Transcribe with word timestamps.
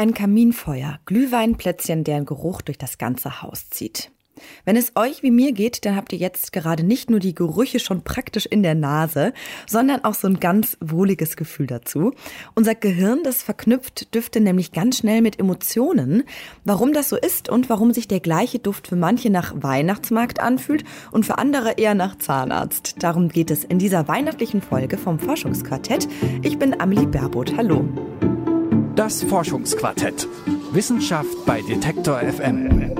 Ein 0.00 0.14
Kaminfeuer, 0.14 1.00
Glühweinplätzchen, 1.06 2.04
deren 2.04 2.24
Geruch 2.24 2.62
durch 2.62 2.78
das 2.78 2.98
ganze 2.98 3.42
Haus 3.42 3.68
zieht. 3.68 4.12
Wenn 4.64 4.76
es 4.76 4.92
euch 4.94 5.24
wie 5.24 5.32
mir 5.32 5.50
geht, 5.50 5.84
dann 5.84 5.96
habt 5.96 6.12
ihr 6.12 6.20
jetzt 6.20 6.52
gerade 6.52 6.84
nicht 6.84 7.10
nur 7.10 7.18
die 7.18 7.34
Gerüche 7.34 7.80
schon 7.80 8.04
praktisch 8.04 8.46
in 8.46 8.62
der 8.62 8.76
Nase, 8.76 9.32
sondern 9.66 10.04
auch 10.04 10.14
so 10.14 10.28
ein 10.28 10.38
ganz 10.38 10.76
wohliges 10.80 11.34
Gefühl 11.34 11.66
dazu. 11.66 12.12
Unser 12.54 12.76
Gehirn, 12.76 13.24
das 13.24 13.42
verknüpft 13.42 14.14
Düfte 14.14 14.40
nämlich 14.40 14.70
ganz 14.70 14.98
schnell 14.98 15.20
mit 15.20 15.40
Emotionen. 15.40 16.22
Warum 16.64 16.92
das 16.92 17.08
so 17.08 17.16
ist 17.16 17.48
und 17.48 17.68
warum 17.68 17.92
sich 17.92 18.06
der 18.06 18.20
gleiche 18.20 18.60
Duft 18.60 18.86
für 18.86 18.94
manche 18.94 19.30
nach 19.30 19.52
Weihnachtsmarkt 19.56 20.38
anfühlt 20.38 20.84
und 21.10 21.26
für 21.26 21.38
andere 21.38 21.72
eher 21.72 21.96
nach 21.96 22.16
Zahnarzt. 22.18 23.02
Darum 23.02 23.30
geht 23.30 23.50
es 23.50 23.64
in 23.64 23.80
dieser 23.80 24.06
weihnachtlichen 24.06 24.62
Folge 24.62 24.96
vom 24.96 25.18
Forschungsquartett. 25.18 26.06
Ich 26.42 26.56
bin 26.56 26.80
Amelie 26.80 27.08
Berbot. 27.08 27.56
Hallo. 27.56 27.84
Das 28.98 29.22
Forschungsquartett. 29.22 30.26
Wissenschaft 30.72 31.46
bei 31.46 31.62
Detektor 31.62 32.18
FM. 32.18 32.96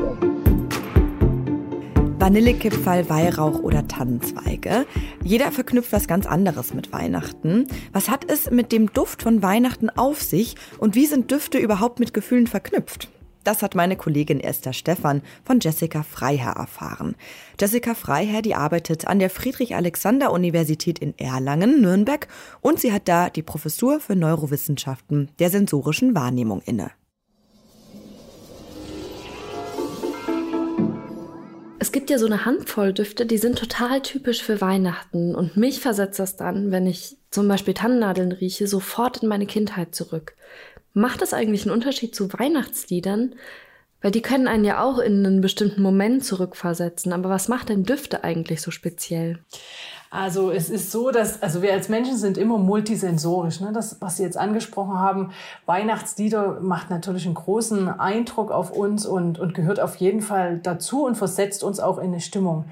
Vanillekipferl, 2.20 3.10
Weihrauch 3.10 3.58
oder 3.58 3.88
Tannenzweige. 3.88 4.86
Jeder 5.24 5.50
verknüpft 5.50 5.90
was 5.90 6.06
ganz 6.06 6.24
anderes 6.24 6.72
mit 6.72 6.92
Weihnachten. 6.92 7.66
Was 7.92 8.10
hat 8.10 8.30
es 8.30 8.48
mit 8.52 8.70
dem 8.70 8.92
Duft 8.92 9.24
von 9.24 9.42
Weihnachten 9.42 9.90
auf 9.90 10.22
sich 10.22 10.54
und 10.78 10.94
wie 10.94 11.06
sind 11.06 11.32
Düfte 11.32 11.58
überhaupt 11.58 11.98
mit 11.98 12.14
Gefühlen 12.14 12.46
verknüpft? 12.46 13.08
Das 13.48 13.62
hat 13.62 13.74
meine 13.74 13.96
Kollegin 13.96 14.40
Esther 14.40 14.74
Stephan 14.74 15.22
von 15.42 15.58
Jessica 15.58 16.02
Freiherr 16.02 16.56
erfahren. 16.56 17.16
Jessica 17.58 17.94
Freiherr, 17.94 18.42
die 18.42 18.54
arbeitet 18.54 19.06
an 19.06 19.20
der 19.20 19.30
Friedrich-Alexander-Universität 19.30 20.98
in 20.98 21.16
Erlangen, 21.16 21.80
Nürnberg 21.80 22.28
und 22.60 22.78
sie 22.78 22.92
hat 22.92 23.08
da 23.08 23.30
die 23.30 23.40
Professur 23.40 24.00
für 24.00 24.16
Neurowissenschaften 24.16 25.30
der 25.38 25.48
sensorischen 25.48 26.14
Wahrnehmung 26.14 26.60
inne. 26.66 26.90
Es 31.80 31.92
gibt 31.92 32.10
ja 32.10 32.18
so 32.18 32.26
eine 32.26 32.44
Handvoll 32.44 32.92
Düfte, 32.92 33.24
die 33.24 33.38
sind 33.38 33.58
total 33.58 34.02
typisch 34.02 34.42
für 34.42 34.60
Weihnachten. 34.60 35.34
Und 35.34 35.56
mich 35.56 35.80
versetzt 35.80 36.18
das 36.18 36.36
dann, 36.36 36.70
wenn 36.70 36.86
ich 36.86 37.16
zum 37.30 37.48
Beispiel 37.48 37.72
Tannennadeln 37.72 38.32
rieche, 38.32 38.66
sofort 38.66 39.22
in 39.22 39.28
meine 39.28 39.46
Kindheit 39.46 39.94
zurück. 39.94 40.34
Macht 40.94 41.22
das 41.22 41.34
eigentlich 41.34 41.62
einen 41.62 41.74
Unterschied 41.74 42.14
zu 42.14 42.32
Weihnachtsliedern? 42.32 43.34
Weil 44.00 44.12
die 44.12 44.22
können 44.22 44.46
einen 44.46 44.64
ja 44.64 44.82
auch 44.82 44.98
in 44.98 45.26
einen 45.26 45.40
bestimmten 45.40 45.82
Moment 45.82 46.24
zurückversetzen. 46.24 47.12
Aber 47.12 47.28
was 47.28 47.48
macht 47.48 47.68
denn 47.68 47.82
Düfte 47.82 48.22
eigentlich 48.22 48.62
so 48.62 48.70
speziell? 48.70 49.40
Also 50.10 50.50
es 50.50 50.70
ist 50.70 50.90
so, 50.90 51.10
dass 51.10 51.42
also 51.42 51.60
wir 51.60 51.72
als 51.72 51.88
Menschen 51.88 52.16
sind 52.16 52.38
immer 52.38 52.58
multisensorisch. 52.58 53.60
Ne? 53.60 53.72
Das, 53.74 54.00
was 54.00 54.16
Sie 54.16 54.22
jetzt 54.22 54.38
angesprochen 54.38 54.98
haben, 54.98 55.32
Weihnachtslieder 55.66 56.60
macht 56.60 56.90
natürlich 56.90 57.26
einen 57.26 57.34
großen 57.34 57.88
Eindruck 57.88 58.50
auf 58.50 58.70
uns 58.70 59.04
und, 59.04 59.38
und 59.38 59.52
gehört 59.52 59.80
auf 59.80 59.96
jeden 59.96 60.22
Fall 60.22 60.60
dazu 60.62 61.04
und 61.04 61.16
versetzt 61.16 61.62
uns 61.62 61.78
auch 61.80 61.98
in 61.98 62.06
eine 62.06 62.20
Stimmung. 62.20 62.66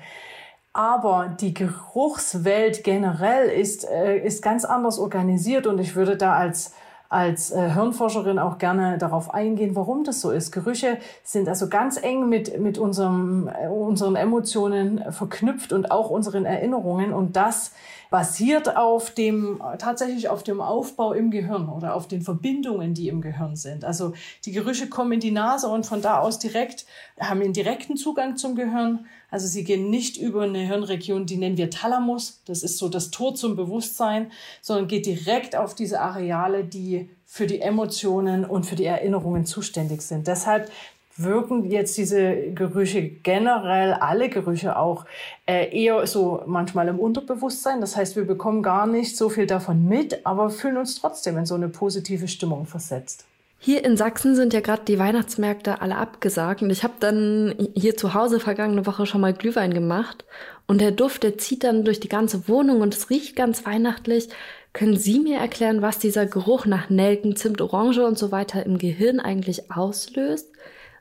Aber 0.73 1.35
die 1.41 1.55
Geruchswelt 1.55 2.85
generell 2.85 3.49
ist, 3.49 3.87
äh, 3.89 4.19
ist 4.19 4.43
ganz 4.43 4.65
anders 4.65 4.99
organisiert 4.99 5.67
und 5.67 5.79
ich 5.79 5.95
würde 5.97 6.17
da 6.17 6.35
als 6.35 6.73
als 7.09 7.51
äh, 7.51 7.71
Hirnforscherin 7.73 8.39
auch 8.39 8.59
gerne 8.59 8.99
darauf 8.99 9.33
eingehen, 9.33 9.77
warum 9.77 10.05
das 10.05 10.21
so 10.21 10.31
ist. 10.31 10.53
Gerüche 10.53 10.99
sind 11.23 11.49
also 11.49 11.69
ganz 11.69 12.03
eng 12.03 12.29
mit, 12.29 12.61
mit 12.61 12.79
unserem, 12.79 13.49
äh, 13.49 13.69
unseren 13.69 14.17
Emotionen 14.17 15.13
verknüpft 15.13 15.73
und 15.73 15.91
auch 15.91 16.11
unseren 16.11 16.45
Erinnerungen. 16.45 17.13
Und 17.13 17.37
das 17.37 17.73
basiert 18.11 18.77
auf 18.77 19.11
dem, 19.11 19.61
tatsächlich 19.79 20.29
auf 20.29 20.43
dem 20.43 20.61
Aufbau 20.61 21.13
im 21.13 21.31
Gehirn 21.31 21.69
oder 21.69 21.95
auf 21.95 22.09
den 22.09 22.23
Verbindungen, 22.23 22.95
die 22.95 23.09
im 23.09 23.21
Gehirn 23.21 23.57
sind. 23.57 23.85
Also 23.85 24.13
die 24.45 24.53
Gerüche 24.53 24.89
kommen 24.89 25.13
in 25.13 25.21
die 25.21 25.31
Nase 25.31 25.69
und 25.69 25.87
von 25.87 26.03
da 26.03 26.21
aus 26.21 26.39
direkt, 26.39 26.87
haben 27.19 27.41
einen 27.41 27.53
direkten 27.53 27.97
Zugang 27.97 28.37
zum 28.37 28.55
Gehirn. 28.55 29.07
Also 29.31 29.47
sie 29.47 29.65
gehen 29.65 29.91
nicht 29.91 30.17
über 30.17 30.43
eine 30.43 30.59
Hirnregion, 30.59 31.27
die 31.27 31.37
nennen 31.37 31.57
wir 31.57 31.71
Thalamus. 31.71 32.43
Das 32.47 32.63
ist 32.63 32.79
so 32.79 32.89
das 32.89 33.11
Tor 33.11 33.35
zum 33.35 33.57
Bewusstsein, 33.57 34.31
sondern 34.61 34.89
geht 34.89 35.07
direkt 35.07 35.57
auf 35.57 35.75
diese 35.75 36.01
Areale, 36.01 36.65
die 36.65 37.11
für 37.25 37.49
die 37.49 37.61
Emotionen 37.61 38.45
und 38.45 38.67
für 38.67 38.77
die 38.77 38.85
Erinnerungen 38.85 39.45
zuständig 39.45 40.03
sind. 40.03 40.29
Deshalb 40.29 40.71
wirken 41.19 41.71
jetzt 41.71 41.97
diese 41.97 42.53
Gerüche 42.53 43.03
generell, 43.03 43.95
alle 43.95 44.29
Gerüche 44.29 44.79
auch, 44.79 45.05
äh, 45.47 45.69
eher 45.77 46.07
so 46.07 46.43
manchmal 46.47 46.89
im 46.89 46.99
Unterbewusstsein. 46.99 47.81
Das 47.81 47.97
heißt, 47.97 48.17
wir 48.17 48.25
bekommen 48.25 48.63
gar 48.63 48.87
nicht 48.87 49.17
so 49.17 49.29
viel 49.29 49.47
davon 49.47 49.87
mit, 49.89 50.27
aber 50.27 50.51
fühlen 50.51 50.77
uns 50.77 51.01
trotzdem 51.01 51.39
in 51.39 51.47
so 51.47 51.55
eine 51.55 51.69
positive 51.69 52.29
Stimmung 52.29 52.67
versetzt. 52.67 53.25
Hier 53.59 53.85
in 53.85 53.97
Sachsen 53.97 54.37
sind 54.37 54.53
ja 54.53 54.61
gerade 54.61 54.83
die 54.87 54.99
Weihnachtsmärkte 54.99 55.81
alle 55.81 55.97
abgesagt 55.97 56.63
und 56.63 56.71
ich 56.71 56.83
habe 56.85 56.95
dann 57.01 57.55
hier 57.75 57.97
zu 57.97 58.13
Hause 58.13 58.39
vergangene 58.39 58.87
Woche 58.87 59.07
schon 59.07 59.23
mal 59.23 59.33
Glühwein 59.33 59.73
gemacht 59.73 60.25
und 60.67 60.81
der 60.81 60.91
Duft, 60.91 61.23
der 61.23 61.39
zieht 61.39 61.65
dann 61.65 61.85
durch 61.85 61.99
die 61.99 62.09
ganze 62.09 62.49
Wohnung 62.49 62.83
und 62.83 62.95
es 62.95 63.09
riecht 63.09 63.35
ganz 63.35 63.65
weihnachtlich. 63.65 64.29
Können 64.73 64.97
Sie 64.97 65.19
mir 65.19 65.39
erklären, 65.39 65.81
was 65.81 65.99
dieser 65.99 66.27
Geruch 66.27 66.67
nach 66.67 66.91
Nelken, 66.91 67.35
Zimt, 67.35 67.63
Orange 67.63 68.05
und 68.05 68.19
so 68.19 68.31
weiter 68.31 68.67
im 68.67 68.77
Gehirn 68.77 69.21
eigentlich 69.21 69.71
auslöst? 69.71 70.49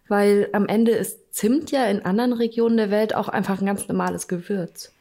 Weil 0.07 0.49
am 0.53 0.67
Ende 0.67 0.91
ist 0.91 1.33
Zimt 1.33 1.71
ja 1.71 1.85
in 1.85 2.05
anderen 2.05 2.31
Regionen 2.31 2.77
der 2.77 2.91
Welt 2.91 3.13
auch 3.13 3.27
einfach 3.27 3.59
ein 3.59 3.65
ganz 3.65 3.87
normales 3.87 4.27
Gewürz. 4.27 4.91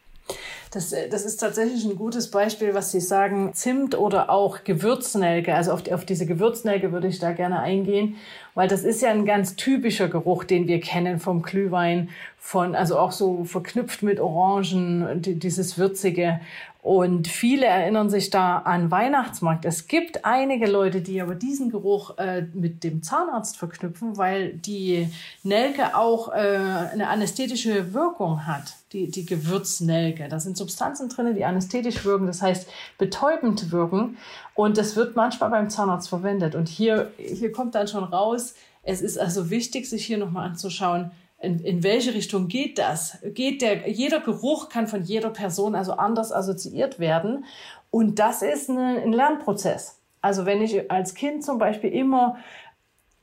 Das, 0.71 0.93
äh, 0.93 1.09
das 1.09 1.25
ist 1.25 1.37
tatsächlich 1.37 1.85
ein 1.85 1.97
gutes 1.97 2.31
Beispiel, 2.31 2.75
was 2.75 2.91
Sie 2.91 3.01
sagen, 3.01 3.53
Zimt 3.55 3.97
oder 3.97 4.31
auch 4.31 4.65
Gewürznelke. 4.65 5.55
Also 5.55 5.73
auf, 5.73 5.83
die, 5.83 5.93
auf 5.93 6.05
diese 6.05 6.27
Gewürznelke 6.27 6.93
würde 6.93 7.09
ich 7.09 7.19
da 7.19 7.33
gerne 7.33 7.61
eingehen, 7.61 8.17
weil 8.55 8.67
das 8.67 8.83
ist 8.83 9.01
ja 9.01 9.11
ein 9.11 9.27
ganz 9.27 9.57
typischer 9.57 10.09
Geruch, 10.09 10.45
den 10.45 10.67
wir 10.67 10.81
kennen 10.81 11.21
vom 11.21 11.43
Glühwein, 11.43 12.09
von, 12.39 12.75
also 12.75 12.99
auch 12.99 13.13
so 13.13 13.45
verknüpft 13.45 14.03
mit 14.03 14.21
Orangen, 14.21 15.23
dieses 15.23 15.79
Würzige. 15.79 16.41
Und 16.85 17.29
viele 17.29 17.65
erinnern 17.65 18.11
sich 18.11 18.29
da 18.29 18.59
an 18.59 18.91
Weihnachtsmarkt. 18.91 19.65
Es 19.65 19.87
gibt 19.87 20.27
einige 20.27 20.67
Leute, 20.67 21.01
die 21.01 21.23
aber 21.23 21.35
diesen 21.35 21.71
Geruch 21.71 22.19
äh, 22.19 22.43
mit 22.53 22.85
dem 22.85 23.03
Zahnarzt 23.03 23.57
verknüpfen, 23.57 24.19
weil 24.19 24.53
die 24.53 25.09
Nelke 25.43 25.97
auch 25.97 26.29
äh, 26.29 26.59
eine 26.93 27.09
anästhetische 27.09 27.95
Wirkung 27.95 28.47
hat, 28.47 28.75
die, 28.93 29.11
die 29.11 29.25
Gewürznelke. 29.25 30.29
Da 30.29 30.39
sind 30.39 30.59
Substanzen 30.59 31.09
drin, 31.09 31.35
die 31.35 31.47
anästhetisch 31.47 32.05
wirken, 32.05 32.27
das 32.27 32.43
heißt 32.43 32.69
betäubend 32.99 33.73
wirken. 33.73 34.19
Und 34.55 34.77
das 34.77 34.95
wird 34.95 35.17
manchmal 35.17 35.49
beim 35.49 35.71
Zahnarzt 35.71 36.11
verwendet. 36.11 36.55
Und 36.55 36.69
hier, 36.69 37.13
hier 37.17 37.51
kommt 37.51 37.75
dann 37.75 37.89
schon 37.89 38.05
raus, 38.05 38.57
es 38.83 39.01
ist 39.01 39.17
also 39.19 39.49
wichtig, 39.49 39.89
sich 39.89 40.05
hier 40.05 40.19
nochmal 40.19 40.51
anzuschauen, 40.51 41.13
in, 41.45 41.61
in 41.61 41.83
welche 41.83 42.15
Richtung 42.15 42.49
geht 42.49 42.79
das? 42.79 43.19
Geht 43.23 43.63
der, 43.63 43.89
jeder 43.89 44.21
Geruch 44.21 44.69
kann 44.69 44.87
von 44.87 45.03
jeder 45.03 45.31
Person 45.31 45.75
also 45.75 45.93
anders 45.93 46.33
assoziiert 46.33 46.99
werden. 46.99 47.45
Und 47.91 48.19
das 48.19 48.43
ist 48.43 48.71
eine, 48.71 49.03
ein 49.03 49.13
Lernprozess. 49.13 49.99
Also 50.21 50.47
wenn 50.47 50.63
ich 50.63 50.91
als 50.91 51.15
Kind 51.15 51.45
zum 51.45 51.59
Beispiel 51.59 51.91
immer 51.91 52.37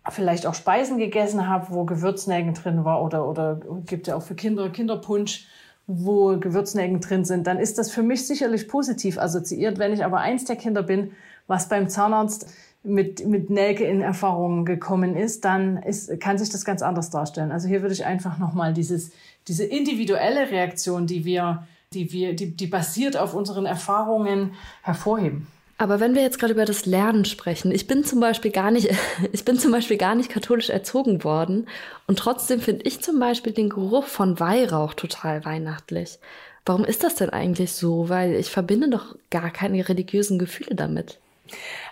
vielleicht 0.10 0.46
auch 0.46 0.54
Speisen 0.54 0.98
gegessen 0.98 1.48
habe, 1.48 1.68
wo 1.70 1.84
Gewürznelken 1.84 2.54
drin 2.54 2.86
war 2.86 3.04
oder, 3.04 3.28
oder 3.28 3.60
gibt 3.86 4.08
ja 4.08 4.16
auch 4.16 4.24
für 4.24 4.36
Kinder 4.36 4.70
Kinderpunsch, 4.70 5.48
wo 5.88 6.38
Gewürznelken 6.38 7.02
drin 7.02 7.26
sind, 7.26 7.48
dann 7.48 7.60
ist 7.60 7.78
das 7.78 7.92
für 7.92 8.04
mich 8.04 8.26
sicherlich 8.26 8.68
positiv 8.68 9.18
assoziiert. 9.18 9.80
Wenn 9.80 9.94
ich 9.94 10.06
aber 10.06 10.20
eins 10.20 10.46
der 10.46 10.56
Kinder 10.56 10.84
bin, 10.84 11.12
was 11.48 11.70
beim 11.70 11.90
Zahnarzt 11.90 12.48
mit, 12.84 13.26
mit 13.28 13.50
Nelke 13.50 13.84
in 13.84 14.02
Erfahrung 14.02 14.66
gekommen 14.66 15.16
ist, 15.16 15.46
dann 15.46 15.78
ist, 15.78 16.20
kann 16.20 16.38
sich 16.38 16.50
das 16.50 16.66
ganz 16.66 16.82
anders 16.82 17.10
darstellen. 17.10 17.52
Also 17.52 17.68
hier 17.68 17.82
würde 17.82 17.94
ich 17.94 18.06
einfach 18.06 18.38
nochmal 18.40 18.74
dieses, 18.74 19.12
diese 19.48 19.64
individuelle 19.64 20.50
Reaktion, 20.50 21.06
die 21.06 21.24
wir, 21.26 21.68
die 21.94 22.12
wir, 22.12 22.34
die, 22.34 22.56
die 22.56 22.68
basiert 22.68 23.18
auf 23.18 23.34
unseren 23.34 23.66
Erfahrungen 23.66 24.54
hervorheben. 24.82 25.48
Aber 25.78 26.00
wenn 26.00 26.14
wir 26.14 26.22
jetzt 26.22 26.38
gerade 26.38 26.54
über 26.54 26.66
das 26.66 26.86
Lernen 26.86 27.26
sprechen, 27.26 27.72
ich 27.72 27.88
bin 27.88 28.04
zum 28.04 28.20
Beispiel 28.20 28.52
gar 28.52 28.70
nicht, 28.72 28.90
ich 29.32 29.46
bin 29.46 29.58
zum 29.58 29.72
Beispiel 29.72 29.98
gar 29.98 30.16
nicht 30.16 30.30
katholisch 30.30 30.70
erzogen 30.70 31.24
worden 31.24 31.68
und 32.08 32.20
trotzdem 32.20 32.62
finde 32.62 32.86
ich 32.86 33.02
zum 33.02 33.20
Beispiel 33.20 33.54
den 33.54 33.70
Geruch 33.70 34.06
von 34.06 34.40
Weihrauch 34.40 34.94
total 34.94 35.46
weihnachtlich. 35.46 36.20
Warum 36.66 36.86
ist 36.86 37.04
das 37.04 37.16
denn 37.16 37.32
eigentlich 37.32 37.72
so? 37.72 38.10
Weil 38.10 38.36
ich 38.36 38.52
verbinde 38.52 38.90
doch 38.90 39.16
gar 39.32 39.50
keine 39.50 39.88
religiösen 39.88 40.38
Gefühle 40.38 40.76
damit. 40.76 41.20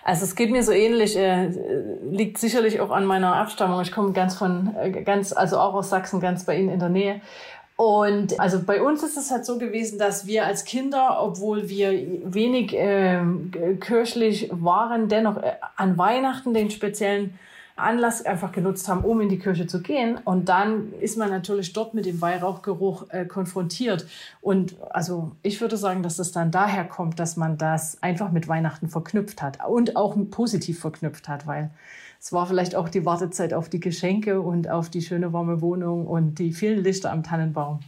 Also 0.02 0.24
es 0.24 0.34
geht 0.34 0.50
mir 0.50 0.62
so 0.62 0.72
ähnlich, 0.72 1.16
äh, 1.16 1.50
liegt 2.10 2.38
sicherlich 2.38 2.80
auch 2.80 2.90
an 2.90 3.04
meiner 3.04 3.36
Abstammung. 3.36 3.80
Ich 3.82 3.92
komme 3.92 4.12
ganz 4.12 4.36
von, 4.36 4.74
äh, 4.80 4.90
ganz, 5.02 5.32
also 5.32 5.58
auch 5.58 5.74
aus 5.74 5.90
Sachsen, 5.90 6.20
ganz 6.20 6.44
bei 6.44 6.56
Ihnen 6.56 6.70
in 6.70 6.80
der 6.80 6.88
Nähe. 6.88 7.20
Und 7.76 8.38
also 8.38 8.62
bei 8.62 8.82
uns 8.82 9.02
ist 9.02 9.16
es 9.16 9.30
halt 9.30 9.46
so 9.46 9.56
gewesen, 9.56 9.98
dass 9.98 10.26
wir 10.26 10.44
als 10.44 10.66
Kinder, 10.66 11.18
obwohl 11.22 11.70
wir 11.70 11.92
wenig 12.24 12.74
äh, 12.74 13.22
kirchlich 13.80 14.50
waren, 14.52 15.08
dennoch 15.08 15.38
äh, 15.38 15.52
an 15.76 15.96
Weihnachten 15.96 16.52
den 16.52 16.70
speziellen 16.70 17.38
Anlass 17.82 18.24
einfach 18.24 18.52
genutzt 18.52 18.88
haben, 18.88 19.04
um 19.04 19.20
in 19.20 19.28
die 19.28 19.38
Kirche 19.38 19.66
zu 19.66 19.82
gehen. 19.82 20.18
Und 20.24 20.48
dann 20.48 20.92
ist 21.00 21.16
man 21.18 21.30
natürlich 21.30 21.72
dort 21.72 21.94
mit 21.94 22.06
dem 22.06 22.20
Weihrauchgeruch 22.20 23.10
äh, 23.10 23.24
konfrontiert. 23.24 24.06
Und 24.40 24.76
also 24.90 25.32
ich 25.42 25.60
würde 25.60 25.76
sagen, 25.76 26.02
dass 26.02 26.16
das 26.16 26.32
dann 26.32 26.50
daher 26.50 26.84
kommt, 26.84 27.18
dass 27.18 27.36
man 27.36 27.58
das 27.58 28.02
einfach 28.02 28.32
mit 28.32 28.48
Weihnachten 28.48 28.88
verknüpft 28.88 29.42
hat 29.42 29.58
und 29.66 29.96
auch 29.96 30.16
positiv 30.30 30.80
verknüpft 30.80 31.28
hat, 31.28 31.46
weil 31.46 31.70
es 32.20 32.32
war 32.32 32.46
vielleicht 32.46 32.74
auch 32.74 32.88
die 32.88 33.06
Wartezeit 33.06 33.54
auf 33.54 33.68
die 33.70 33.80
Geschenke 33.80 34.40
und 34.42 34.68
auf 34.68 34.90
die 34.90 35.00
schöne 35.00 35.32
warme 35.32 35.62
Wohnung 35.62 36.06
und 36.06 36.38
die 36.38 36.52
vielen 36.52 36.84
Lichter 36.84 37.10
am 37.10 37.22
Tannenbaum. 37.22 37.80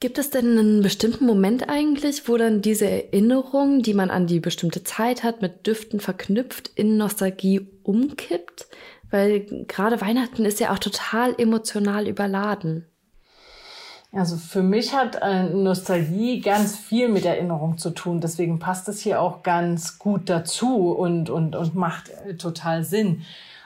Gibt 0.00 0.18
es 0.18 0.30
denn 0.30 0.56
einen 0.56 0.82
bestimmten 0.82 1.26
Moment 1.26 1.68
eigentlich, 1.68 2.28
wo 2.28 2.36
dann 2.36 2.62
diese 2.62 2.88
Erinnerung, 2.88 3.82
die 3.82 3.94
man 3.94 4.10
an 4.10 4.28
die 4.28 4.38
bestimmte 4.38 4.84
Zeit 4.84 5.24
hat, 5.24 5.42
mit 5.42 5.66
Düften 5.66 5.98
verknüpft, 5.98 6.70
in 6.76 6.96
Nostalgie 6.96 7.68
umkippt? 7.82 8.68
Weil 9.10 9.46
gerade 9.66 10.00
Weihnachten 10.00 10.44
ist 10.44 10.60
ja 10.60 10.72
auch 10.72 10.78
total 10.78 11.34
emotional 11.38 12.06
überladen. 12.06 12.86
Also 14.12 14.36
für 14.36 14.62
mich 14.62 14.94
hat 14.94 15.18
äh, 15.20 15.44
Nostalgie 15.50 16.40
ganz 16.40 16.76
viel 16.76 17.08
mit 17.08 17.26
Erinnerung 17.26 17.76
zu 17.76 17.90
tun. 17.90 18.20
Deswegen 18.20 18.58
passt 18.58 18.88
es 18.88 19.00
hier 19.00 19.20
auch 19.20 19.42
ganz 19.42 19.98
gut 19.98 20.30
dazu 20.30 20.92
und, 20.92 21.28
und, 21.28 21.54
und 21.54 21.74
macht 21.74 22.10
äh, 22.26 22.34
total 22.34 22.84
Sinn. 22.84 23.22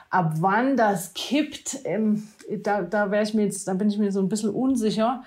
Ab 0.09 0.33
wann 0.39 0.75
das 0.75 1.13
kippt, 1.13 1.79
ähm, 1.85 2.27
da, 2.61 2.81
da 2.81 3.09
wäre 3.09 3.23
ich 3.23 3.33
mir 3.33 3.45
jetzt, 3.45 3.67
da 3.67 3.73
bin 3.73 3.89
ich 3.89 3.97
mir 3.97 4.11
so 4.11 4.19
ein 4.19 4.29
bisschen 4.29 4.49
unsicher. 4.49 5.23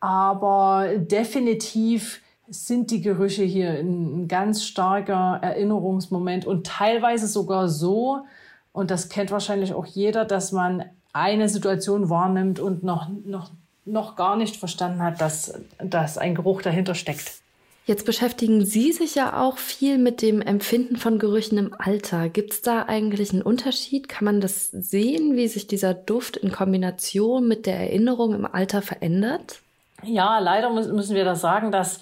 Aber 0.00 0.88
definitiv 0.98 2.20
sind 2.48 2.90
die 2.90 3.00
Gerüche 3.00 3.44
hier 3.44 3.70
ein 3.70 4.28
ganz 4.28 4.64
starker 4.64 5.38
Erinnerungsmoment 5.40 6.44
und 6.44 6.66
teilweise 6.66 7.26
sogar 7.26 7.68
so, 7.68 8.24
und 8.72 8.90
das 8.90 9.08
kennt 9.08 9.30
wahrscheinlich 9.30 9.74
auch 9.74 9.86
jeder, 9.86 10.24
dass 10.24 10.52
man 10.52 10.84
eine 11.12 11.48
Situation 11.48 12.08
wahrnimmt 12.08 12.58
und 12.58 12.82
noch, 12.82 13.08
noch, 13.24 13.50
noch 13.84 14.16
gar 14.16 14.36
nicht 14.36 14.56
verstanden 14.56 15.02
hat, 15.02 15.20
dass, 15.20 15.60
dass 15.78 16.18
ein 16.18 16.34
Geruch 16.34 16.62
dahinter 16.62 16.94
steckt. 16.94 17.42
Jetzt 17.84 18.06
beschäftigen 18.06 18.64
Sie 18.64 18.92
sich 18.92 19.16
ja 19.16 19.42
auch 19.42 19.58
viel 19.58 19.98
mit 19.98 20.22
dem 20.22 20.40
Empfinden 20.40 20.96
von 20.96 21.18
Gerüchen 21.18 21.58
im 21.58 21.74
Alter. 21.76 22.28
Gibt 22.28 22.52
es 22.52 22.62
da 22.62 22.84
eigentlich 22.84 23.32
einen 23.32 23.42
Unterschied? 23.42 24.08
Kann 24.08 24.24
man 24.24 24.40
das 24.40 24.70
sehen, 24.70 25.36
wie 25.36 25.48
sich 25.48 25.66
dieser 25.66 25.92
Duft 25.92 26.36
in 26.36 26.52
Kombination 26.52 27.48
mit 27.48 27.66
der 27.66 27.78
Erinnerung 27.78 28.34
im 28.34 28.46
Alter 28.46 28.82
verändert? 28.82 29.60
Ja, 30.04 30.38
leider 30.38 30.70
müssen 30.70 31.16
wir 31.16 31.24
das 31.24 31.40
sagen, 31.40 31.72
dass 31.72 32.00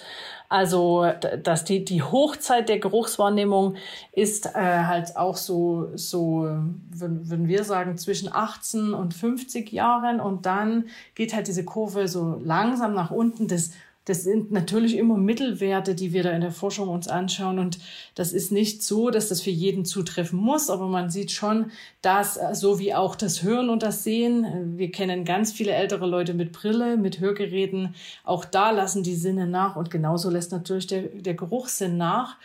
also, 0.51 1.07
dass 1.45 1.65
die, 1.65 1.85
die 1.85 2.03
Hochzeit 2.03 2.69
der 2.69 2.81
Geruchswahrnehmung 2.81 3.77
ist 4.11 4.47
äh, 4.47 4.83
halt 4.85 5.17
auch 5.17 5.37
so, 5.37 5.91
so 5.95 6.49
würden 6.91 7.47
wir 7.47 7.63
sagen, 7.63 7.97
zwischen 7.97 8.29
18 8.33 8.93
und 8.93 9.15
50 9.15 9.71
Jahren. 9.71 10.19
Und 10.19 10.47
dann 10.47 10.87
geht 11.15 11.35
halt 11.35 11.47
diese 11.47 11.65
Kurve 11.65 12.09
so 12.09 12.41
langsam 12.43 12.95
nach 12.95 13.13
unten. 13.13 13.47
Das 13.47 13.71
das 14.07 14.25
sind 14.25 14.51
natürlich 14.51 14.97
immer 14.97 15.17
Mittelwerte, 15.19 15.95
die 15.95 16.13
wir 16.13 16.23
da 16.23 16.31
in 16.31 16.41
der 16.41 16.53
Forschung 16.53 16.89
uns 16.89 17.07
anschauen. 17.07 17.59
Und 17.59 17.79
das 18.15 18.33
ist 18.33 18.51
nicht 18.51 18.83
so, 18.83 19.11
dass 19.11 19.29
das 19.29 19.43
für 19.43 19.51
jeden 19.51 19.85
zutreffen 19.85 20.39
muss, 20.39 20.71
aber 20.71 20.89
man 20.89 21.11
sieht 21.11 21.31
schon, 21.31 21.71
dass 22.01 22.37
äh, 22.37 22.55
so 22.55 22.79
wie 22.79 22.95
auch 22.95 23.15
das 23.15 23.43
Hören 23.43 23.69
und 23.69 23.83
das 23.83 24.03
Sehen, 24.03 24.45
äh, 24.45 24.79
wir 24.79 24.91
kennen 24.91 25.25
ganz 25.25 25.53
viele 25.53 25.73
ältere 25.73 26.07
Leute 26.07 26.33
mit 26.33 26.53
Brille, 26.53 26.97
mit 26.97 27.21
Hörgeräten, 27.21 27.95
auch 28.25 28.45
da 28.45 28.71
lassen 28.71 29.03
die 29.03 29.15
Sinne 29.15 29.47
nach 29.47 29.77
und 29.77 29.91
genauso 29.91 30.31
lässt 30.31 30.51
natürlich 30.51 30.87
der, 30.87 31.03
der 31.03 31.35
Geruchssinn 31.35 31.97
nach. 31.97 32.37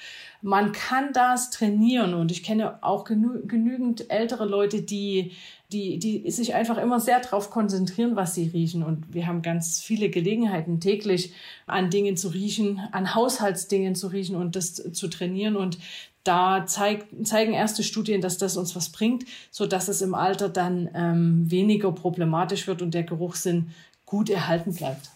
Man 0.45 0.73
kann 0.73 1.11
das 1.11 1.49
trainieren 1.49 2.13
und 2.13 2.31
ich 2.31 2.43
kenne 2.43 2.83
auch 2.83 3.03
genü 3.03 3.47
genügend 3.47 4.11
ältere 4.11 4.45
Leute, 4.45 4.83
die 4.83 5.31
die, 5.71 5.97
die 5.97 6.29
sich 6.29 6.53
einfach 6.53 6.77
immer 6.77 6.99
sehr 6.99 7.19
darauf 7.19 7.49
konzentrieren, 7.49 8.15
was 8.15 8.35
sie 8.35 8.49
riechen. 8.49 8.83
Und 8.83 9.11
wir 9.11 9.25
haben 9.25 9.41
ganz 9.41 9.81
viele 9.81 10.11
Gelegenheiten, 10.11 10.79
täglich 10.79 11.33
an 11.65 11.89
Dingen 11.89 12.15
zu 12.15 12.27
riechen, 12.27 12.79
an 12.91 13.15
Haushaltsdingen 13.15 13.95
zu 13.95 14.05
riechen 14.07 14.35
und 14.35 14.55
das 14.55 14.75
zu 14.75 15.07
trainieren. 15.07 15.55
Und 15.55 15.79
da 16.23 16.67
zeig, 16.67 17.07
zeigen 17.23 17.53
erste 17.53 17.81
Studien, 17.81 18.21
dass 18.21 18.37
das 18.37 18.55
uns 18.55 18.75
was 18.75 18.91
bringt, 18.91 19.25
so 19.49 19.65
dass 19.65 19.87
es 19.87 20.03
im 20.03 20.13
Alter 20.13 20.47
dann 20.47 20.91
ähm, 20.93 21.49
weniger 21.49 21.91
problematisch 21.91 22.67
wird 22.67 22.83
und 22.83 22.93
der 22.93 23.03
Geruchssinn 23.03 23.71
gut 24.05 24.29
erhalten 24.29 24.75
bleibt. 24.75 25.14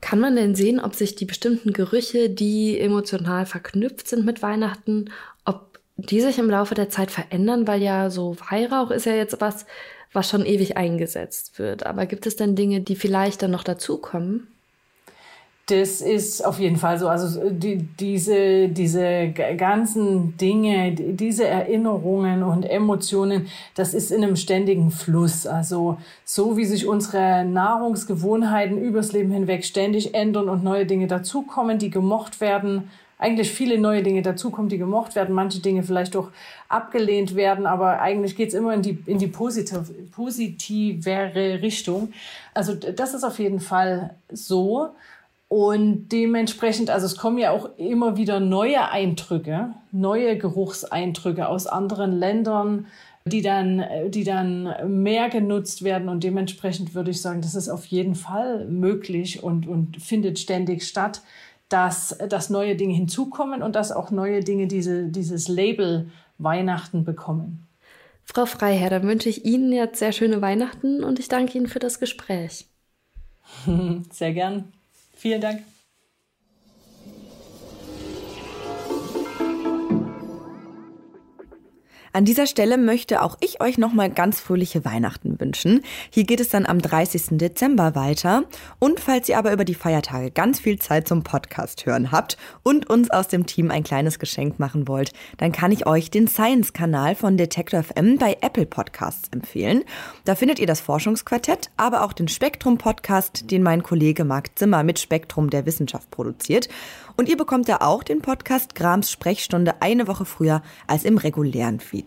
Kann 0.00 0.20
man 0.20 0.36
denn 0.36 0.54
sehen, 0.54 0.80
ob 0.80 0.94
sich 0.94 1.14
die 1.14 1.26
bestimmten 1.26 1.72
Gerüche, 1.72 2.30
die 2.30 2.78
emotional 2.80 3.44
verknüpft 3.46 4.08
sind 4.08 4.24
mit 4.24 4.42
Weihnachten, 4.42 5.10
ob 5.44 5.78
die 5.96 6.20
sich 6.20 6.38
im 6.38 6.48
Laufe 6.48 6.74
der 6.74 6.88
Zeit 6.88 7.10
verändern, 7.10 7.66
weil 7.66 7.82
ja 7.82 8.08
so 8.10 8.36
Weihrauch 8.50 8.90
ist 8.90 9.06
ja 9.06 9.14
jetzt 9.14 9.40
was, 9.40 9.66
was 10.12 10.28
schon 10.28 10.46
ewig 10.46 10.76
eingesetzt 10.76 11.58
wird. 11.58 11.84
Aber 11.84 12.06
gibt 12.06 12.26
es 12.26 12.36
denn 12.36 12.56
Dinge, 12.56 12.80
die 12.80 12.96
vielleicht 12.96 13.42
dann 13.42 13.50
noch 13.50 13.64
dazukommen? 13.64 14.48
Das 15.70 16.00
ist 16.00 16.44
auf 16.44 16.58
jeden 16.58 16.76
Fall 16.76 16.98
so. 16.98 17.08
Also 17.08 17.48
die, 17.48 17.76
diese, 17.76 18.68
diese 18.68 19.28
ganzen 19.28 20.36
Dinge, 20.36 20.90
diese 20.92 21.46
Erinnerungen 21.46 22.42
und 22.42 22.64
Emotionen, 22.64 23.46
das 23.76 23.94
ist 23.94 24.10
in 24.10 24.24
einem 24.24 24.34
ständigen 24.34 24.90
Fluss. 24.90 25.46
Also 25.46 25.98
so 26.24 26.56
wie 26.56 26.64
sich 26.64 26.88
unsere 26.88 27.44
Nahrungsgewohnheiten 27.44 28.82
übers 28.82 29.12
Leben 29.12 29.30
hinweg 29.30 29.64
ständig 29.64 30.12
ändern 30.12 30.48
und 30.48 30.64
neue 30.64 30.86
Dinge 30.86 31.06
dazukommen, 31.06 31.78
die 31.78 31.90
gemocht 31.90 32.40
werden, 32.40 32.90
eigentlich 33.20 33.52
viele 33.52 33.78
neue 33.78 34.02
Dinge 34.02 34.22
dazukommen, 34.22 34.68
die 34.68 34.78
gemocht 34.78 35.14
werden, 35.14 35.36
manche 35.36 35.60
Dinge 35.60 35.84
vielleicht 35.84 36.16
auch 36.16 36.30
abgelehnt 36.68 37.36
werden, 37.36 37.66
aber 37.66 38.00
eigentlich 38.00 38.34
geht's 38.34 38.54
immer 38.54 38.74
in 38.74 38.82
die, 38.82 38.98
in 39.06 39.18
die 39.18 39.28
positive, 39.28 39.84
positivere 40.10 41.62
Richtung. 41.62 42.12
Also 42.54 42.74
das 42.74 43.14
ist 43.14 43.22
auf 43.22 43.38
jeden 43.38 43.60
Fall 43.60 44.14
so. 44.32 44.90
Und 45.50 46.10
dementsprechend, 46.10 46.90
also 46.90 47.06
es 47.06 47.16
kommen 47.16 47.36
ja 47.36 47.50
auch 47.50 47.76
immer 47.76 48.16
wieder 48.16 48.38
neue 48.38 48.88
Eindrücke, 48.88 49.74
neue 49.90 50.38
Geruchseindrücke 50.38 51.48
aus 51.48 51.66
anderen 51.66 52.12
Ländern, 52.12 52.86
die 53.24 53.42
dann, 53.42 53.84
die 54.08 54.22
dann 54.22 54.72
mehr 55.02 55.28
genutzt 55.28 55.82
werden. 55.82 56.08
Und 56.08 56.22
dementsprechend 56.22 56.94
würde 56.94 57.10
ich 57.10 57.20
sagen, 57.20 57.42
das 57.42 57.56
ist 57.56 57.68
auf 57.68 57.84
jeden 57.86 58.14
Fall 58.14 58.64
möglich 58.66 59.42
und, 59.42 59.66
und 59.66 60.00
findet 60.00 60.38
ständig 60.38 60.86
statt 60.86 61.20
dass, 61.70 62.18
dass 62.28 62.50
neue 62.50 62.76
Dinge 62.76 62.94
hinzukommen 62.94 63.62
und 63.62 63.76
dass 63.76 63.92
auch 63.92 64.10
neue 64.10 64.40
Dinge 64.40 64.66
diese, 64.66 65.06
dieses 65.06 65.48
Label 65.48 66.10
Weihnachten 66.36 67.04
bekommen. 67.04 67.66
Frau 68.24 68.44
Freiherr, 68.44 68.90
dann 68.90 69.04
wünsche 69.04 69.28
ich 69.28 69.44
Ihnen 69.44 69.72
jetzt 69.72 69.98
sehr 69.98 70.12
schöne 70.12 70.42
Weihnachten 70.42 71.02
und 71.02 71.18
ich 71.18 71.28
danke 71.28 71.56
Ihnen 71.56 71.68
für 71.68 71.78
das 71.78 71.98
Gespräch. 71.98 72.66
Sehr 74.10 74.32
gern. 74.32 74.72
Vielen 75.20 75.42
Dank. 75.42 75.69
An 82.12 82.24
dieser 82.24 82.48
Stelle 82.48 82.76
möchte 82.76 83.22
auch 83.22 83.38
ich 83.40 83.60
euch 83.60 83.78
nochmal 83.78 84.10
ganz 84.10 84.40
fröhliche 84.40 84.84
Weihnachten 84.84 85.38
wünschen. 85.38 85.82
Hier 86.10 86.24
geht 86.24 86.40
es 86.40 86.48
dann 86.48 86.66
am 86.66 86.82
30. 86.82 87.38
Dezember 87.38 87.94
weiter. 87.94 88.42
Und 88.80 88.98
falls 88.98 89.28
ihr 89.28 89.38
aber 89.38 89.52
über 89.52 89.64
die 89.64 89.76
Feiertage 89.76 90.32
ganz 90.32 90.58
viel 90.58 90.80
Zeit 90.80 91.06
zum 91.06 91.22
Podcast 91.22 91.86
hören 91.86 92.10
habt 92.10 92.36
und 92.64 92.90
uns 92.90 93.10
aus 93.10 93.28
dem 93.28 93.46
Team 93.46 93.70
ein 93.70 93.84
kleines 93.84 94.18
Geschenk 94.18 94.58
machen 94.58 94.88
wollt, 94.88 95.12
dann 95.36 95.52
kann 95.52 95.70
ich 95.70 95.86
euch 95.86 96.10
den 96.10 96.26
Science-Kanal 96.26 97.14
von 97.14 97.36
Detector 97.36 97.84
FM 97.84 98.18
bei 98.18 98.38
Apple 98.40 98.66
Podcasts 98.66 99.28
empfehlen. 99.28 99.84
Da 100.24 100.34
findet 100.34 100.58
ihr 100.58 100.66
das 100.66 100.80
Forschungsquartett, 100.80 101.70
aber 101.76 102.02
auch 102.02 102.12
den 102.12 102.26
Spektrum-Podcast, 102.26 103.48
den 103.52 103.62
mein 103.62 103.84
Kollege 103.84 104.24
Marc 104.24 104.58
Zimmer 104.58 104.82
mit 104.82 104.98
Spektrum 104.98 105.48
der 105.48 105.64
Wissenschaft 105.64 106.10
produziert. 106.10 106.68
Und 107.16 107.28
ihr 107.28 107.36
bekommt 107.36 107.68
da 107.68 107.76
auch 107.82 108.02
den 108.02 108.20
Podcast 108.20 108.74
Grams 108.74 109.12
Sprechstunde 109.12 109.80
eine 109.80 110.08
Woche 110.08 110.24
früher 110.24 110.62
als 110.86 111.04
im 111.04 111.18
regulären 111.18 111.78
Feed. 111.78 111.99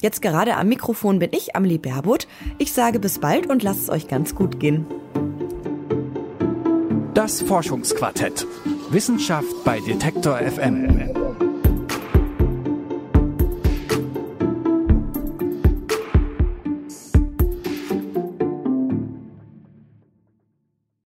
Jetzt 0.00 0.22
gerade 0.22 0.56
am 0.56 0.68
Mikrofon 0.68 1.18
bin 1.18 1.30
ich, 1.32 1.56
Amelie 1.56 1.78
Baerbutt. 1.78 2.28
Ich 2.58 2.72
sage 2.72 2.98
bis 2.98 3.18
bald 3.18 3.48
und 3.48 3.62
lasst 3.62 3.82
es 3.82 3.90
euch 3.90 4.08
ganz 4.08 4.34
gut 4.34 4.60
gehen. 4.60 4.86
Das 7.14 7.42
Forschungsquartett. 7.42 8.46
Wissenschaft 8.90 9.64
bei 9.64 9.80
Detektor 9.80 10.38
FM. 10.38 10.97